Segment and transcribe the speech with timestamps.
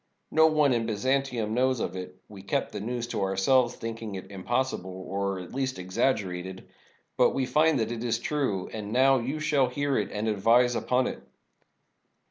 [0.31, 4.29] No one in Byzantium knows of it— we kept the news to ourselves, thinking it
[4.29, 6.67] impossi ble, or at least exaggerated.
[7.17, 10.73] But we find that it is true; and now you shall hear it and advise
[10.73, 11.21] upon it.